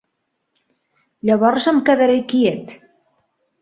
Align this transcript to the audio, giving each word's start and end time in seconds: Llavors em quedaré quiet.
Llavors 1.31 1.71
em 1.75 1.85
quedaré 1.91 2.19
quiet. 2.35 2.79